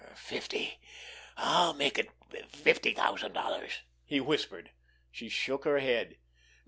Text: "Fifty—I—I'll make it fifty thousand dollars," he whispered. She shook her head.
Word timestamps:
"Fifty—I—I'll 0.15 1.73
make 1.75 1.99
it 1.99 2.09
fifty 2.49 2.91
thousand 2.91 3.33
dollars," 3.33 3.81
he 4.03 4.19
whispered. 4.19 4.71
She 5.11 5.29
shook 5.29 5.63
her 5.63 5.77
head. 5.77 6.17